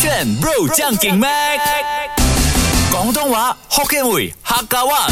[0.00, 1.60] 劝 bro 将劲 mac，
[2.90, 5.06] 广东话 Hokkien 会客家话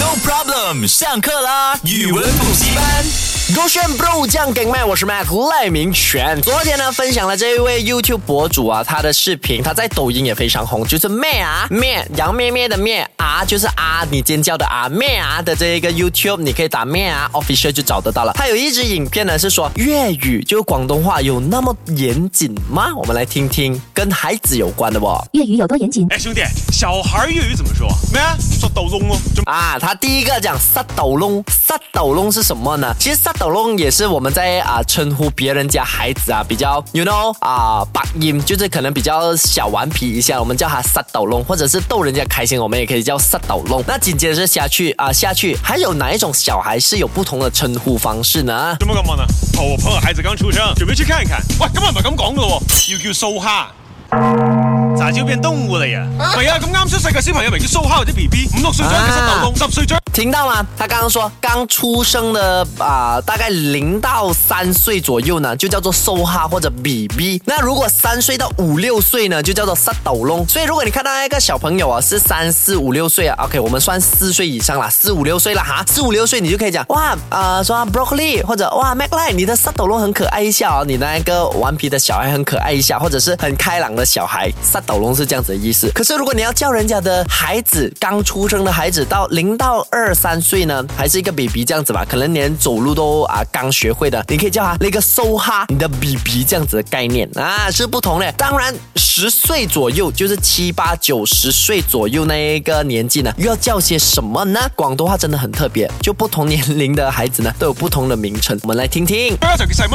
[0.00, 3.35] ，No problem，上课啦，语文补习班。
[3.54, 4.24] Go 炫 bro
[4.72, 6.40] man，我是 Mac 赖明权。
[6.42, 18.32] 昨天呢，分享了这一位 YouTube 博主啊，他的视频他在抖音也非常红，就是咩啊咩，杨咩咩的咩啊，就是啊你尖叫的啊咩啊的这一个 YouTube，你可以打咩啊 official 就找得到了。
[18.34, 22.88] 他有一支影片呢是说粤语，就是广东话有那么严谨吗？
[22.96, 25.06] 我们来听听跟孩子有关的不？
[25.34, 26.04] 粤语有多严谨？
[26.10, 28.20] 哎，兄弟，小孩粤语怎么说咩？
[28.40, 32.92] 撒斗窿哦，啊，他第一个讲撒斗窿，撒斗窿是什么呢？
[32.98, 33.32] 其实撒。
[33.38, 43.82] 斗龙也是我们在啊称呼别人家孩子啊，比较 you know 啊，发音就是可能比较小顽皮一下，我们叫他撒斗龙，或者是逗人家开心，我们也可以叫撒斗龙。
[43.86, 48.74] 那紧接着是下去啊，下去还有哪一种小孩是有不同的称呼方式呢？
[48.80, 49.22] 怎么干嘛呢？
[49.58, 51.40] 哦，我朋友孩子刚出生，准备去看一看。
[51.60, 52.42] 喂，根本咁系咪咁讲噶？
[52.42, 54.65] 要叫苏哈。
[54.98, 56.06] 咋就变动物了呀？
[56.34, 59.96] 系啊，咁啱出世嘅小朋友名叫苏哈或者 BB，五六岁左叫做沙斗龙，十岁右。
[60.12, 60.66] 听到吗？
[60.78, 67.42] 他刚刚说，刚出生的啊，大概零到三岁左右呢，就叫做苏哈或者 BB。
[67.44, 70.46] 那如果三岁到五六岁呢，就叫做沙斗龙。
[70.48, 84.80] 所以如果你看到一个小朋友啊，是三四五六岁啊，OK，我们算四岁以上啦，四五六岁了哈，四五六岁你就可以讲哇啊，说 Broccoli 或者哇 m a c l i n e 你的沙斗龙很可爱一下哦，你那个顽皮的小孩很可爱一下，或者是很开朗的小孩沙。
[84.86, 98.30] 斗龙”是这样子的意思，可是如果你要叫人家的孩子，刚出生的孩子，到零到二三岁呢，还是一个 baby 这样子吧，可能连走路都啊刚学会的，你可以叫他那个 s o 哈，你的 baby 这样子的概念啊是不同的。
[98.32, 104.60] 当然，十岁左右就是七八九十岁左右那个年纪呢，又要叫些什么呢？
[104.76, 108.58] 广东话真的很特别，就不同年龄的孩子呢都有不同的名称。
[108.62, 109.36] 我们来听听。
[109.56, 109.88] 这还塞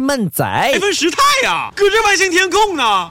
[0.00, 1.70] 闷仔，还分时态啊？
[1.74, 3.10] 搁 这外星天空呢？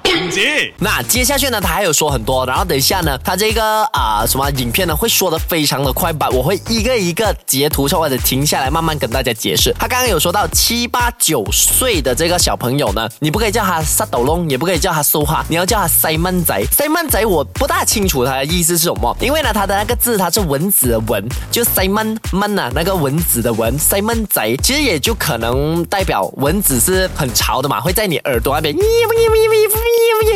[0.79, 9.75] 那接下去呢，他还有说很多，然后等一下呢，他这个啊什么影片呢，会说的非常的快板，我会一个一个截图或者停下来慢慢跟大家解释。
[9.77, 16.63] 他刚刚有说到七八九岁的这个小朋友呢，你不可以叫他萨斗龙，也不可以叫他说话，你要叫他塞闷贼。
[16.71, 28.73] 塞闷贼，我不大清楚他的意思是什么，因为呢，他的那个字他是蚊子的蚊，就塞闷闷啊，那个蚊子的蚊，塞闷贼，其实也就可能代表蚊子是很潮的嘛，会在你耳朵那边。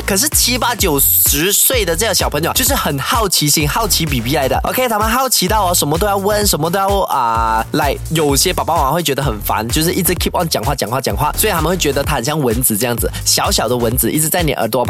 [0.08, 4.58] 可是七八九十岁的这些小朋友就是很好奇心，好奇比比来的。
[4.64, 7.94] OK，他们好奇到哦，什么都要问，什么都要啊来。
[8.12, 14.86] 有些爸爸妈妈会觉得很烦，就是一直 keep on 讲话讲话讲话，所以他们会觉得他很像蚊子这样子，小小的蚊子一直在你耳朵。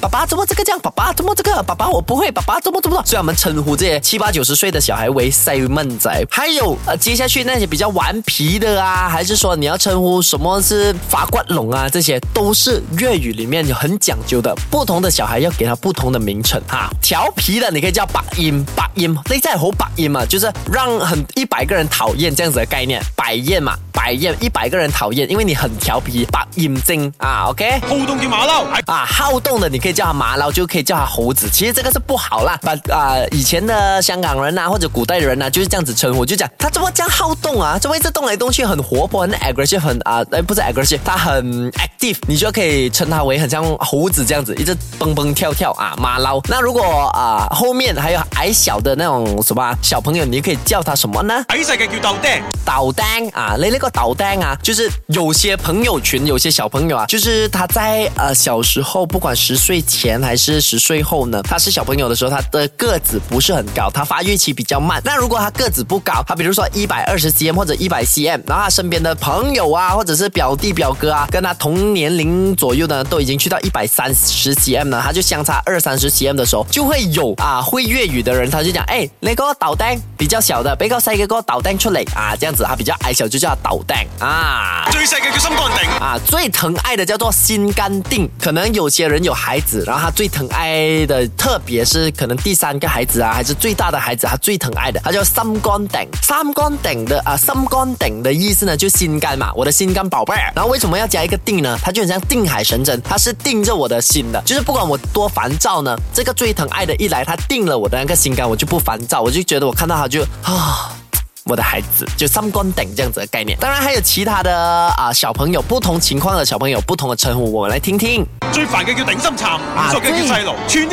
[0.00, 0.80] 爸爸怎么这个这样？
[0.80, 1.62] 爸爸怎么这个？
[1.62, 2.30] 爸爸我不会。
[2.30, 3.00] 爸爸怎么怎么？
[3.04, 6.10] 所以我们称呼这些七八九十岁的小孩为“塞闷仔”。
[6.30, 14.18] 还有呃，接下去那些比较顽皮的啊，还是说你要称呼什么是“法冠龙”啊，这些都是粤语里面有很讲。
[14.26, 23.74] 就的不同的小孩要给他不同的名称哈，调皮的你可以叫百厌，百厌内在火百厌嘛，就是让很一百个人讨厌这样子的概念，百厌嘛。
[24.02, 31.48] 讨厌一百个人讨厌，因为你很调皮，把眼睛啊，OK，好动的马骝，啊，好动的你可以叫他马骝，就可以叫他猴子。
[31.50, 36.26] 其实这个是不好啦，把啊，以前的香港人呐，或者古代的人呐，就是这样子称呼。
[36.26, 46.44] 就讲他怎么这样好动啊，这么一直动来动去，很活泼，很 aggressive，很啊，哎，不是 aggressive，他很 active，你就可以称他为很像猴子这样子，一直蹦蹦跳跳啊，马骝。
[46.48, 51.44] 那如果啊，后面还有矮小的那种什么小朋友，你可以叫他什么呢？
[51.48, 53.91] 矮小的叫豆丁，豆丁啊，来那个。
[53.92, 65.00] 导弹啊，就是有些朋友群，有些小朋友啊，就是他在呃小时候，不管十岁前还是十岁后呢，他是小朋友的时候，他的个子不是很高，他发育期比较慢。
[65.04, 83.78] 那如果他个子不高，他比如说一百二十 cm 或者一百 cm，然后他身边的朋友啊，或者是表弟表哥啊，跟他同年龄左右的都已经去到一百三十 cm 了，他就相差二三十 cm 的时候，就会有啊会粤语的人，他就讲，哎，那个导弹比较小的，被告塞一个导弹出来啊，这样子他比较矮小就叫导。
[83.86, 84.88] 蛋啊！
[84.92, 88.28] 最细嘅叫心肝定啊，最疼爱的叫做心肝定。
[88.40, 96.00] 可能有些人有孩子，然后他最疼爱的，特别是可能第三个孩子啊，还是最大的孩子，他最疼爱的，他叫心肝定。
[96.22, 100.52] 心肝定的啊，心肝定的意思呢，就心肝嘛，我的心肝宝贝儿。
[100.54, 101.78] 然后为什么要加一个定呢？
[101.82, 110.96] 它就很像定海神针，它是定着我的心的，就是不管我多烦躁呢，这个最疼爱的一来，他定了我的那个心肝，我就不烦躁，我就觉得我看到他就啊。
[111.44, 114.54] 我的孩子就三观顶这样子的概念，当然还有其他的
[114.96, 118.24] 啊，小朋友不同情况的小朋友不同的称呼，我们来听听。
[118.52, 119.58] 最烦嘅叫顶心残
[119.90, 120.86] 最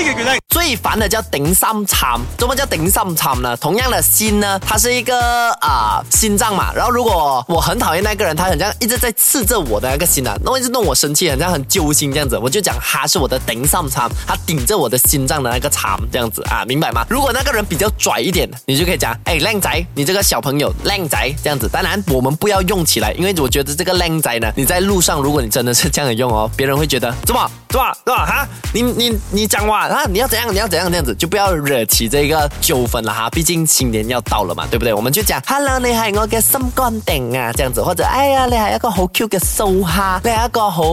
[0.50, 3.56] 最烦的叫顶心惨，怎么叫顶心惨呢？
[3.57, 6.74] 同样的心呢，它是一个啊心脏嘛。
[6.74, 17.06] 然后如果我很讨厌那个人，他很像一直在刺着我的那个心啊，弄一直弄我生气，很像很揪心这样子，我就讲他是我的顶心惨，他顶着我的心脏的那个惨这样子啊，明白吗？
[17.10, 20.38] 如果那个人比较拽一点你就可以讲，哎靓仔，你这个小。
[20.41, 33.30] 朋友靓仔这样子，当然我们不要用起来，因为我觉得这个靓仔呢，你在路上如果你真的是这样用哦，别人会觉得怎么怎么怎么哈，你你你讲话啊，你要怎样你要怎样这样子，就不要惹起这个纠纷了哈。
[33.30, 34.94] 毕竟新年要到了嘛，对不对？
[34.94, 40.83] 我们就讲 Hello，你系我嘅心肝顶啊，这样子或者哎呀，你系一个好 Q 嘅瘦哈，你系一个好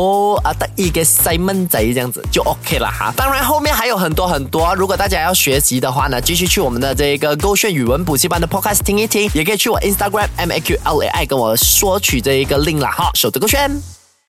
[0.45, 3.13] 啊得意嘅细蚊仔这样子就 OK 了哈。
[3.17, 9.31] 当然后面还有很多很多，如果大家要学习的话呢，继续去我们的这个勾炫语文补习班的 Podcast 听一听。
[9.37, 13.83] 也可以去我 Instagram M A Q L A I 跟我说取这一个 link 哈，手泽勾圈。